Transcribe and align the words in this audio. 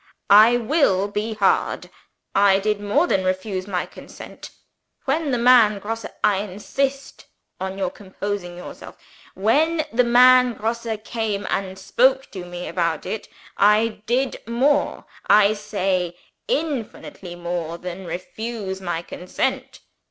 I 0.31 0.57
will 0.57 1.07
be 1.09 1.35
heard! 1.35 1.91
I 2.33 2.57
did 2.57 2.81
more 2.81 3.05
than 3.05 3.23
refuse 3.23 3.67
my 3.67 3.85
consent. 3.85 4.49
When 5.05 5.29
the 5.29 5.37
man 5.37 5.77
Grosse 5.77 6.07
I 6.23 6.37
insist 6.37 7.27
on 7.59 7.77
your 7.77 7.91
composing 7.91 8.57
yourself 8.57 8.97
when 9.35 9.85
the 9.93 10.03
man 10.03 10.53
Grosse 10.55 10.87
came 11.03 11.45
and 11.51 11.77
spoke 11.77 12.31
to 12.31 12.43
me 12.43 12.67
about 12.67 13.05
it, 13.05 13.27
I 13.57 14.01
did 14.07 14.41
more, 14.47 15.05
I 15.27 15.53
say, 15.53 16.17
infinitely 16.47 17.35
more, 17.35 17.77
than 17.77 18.05
refuse 18.07 18.81
my 18.81 19.03
consent. 19.03 19.81